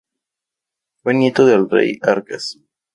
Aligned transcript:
Fue 1.03 1.13
nieto 1.13 1.45
del 1.45 1.69
rey 1.69 1.99
Arcas. 2.01 2.57